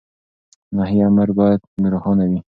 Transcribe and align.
نهي 0.75 0.99
امر 1.07 1.29
بايد 1.37 1.61
روښانه 1.93 2.25
وي. 2.29 2.39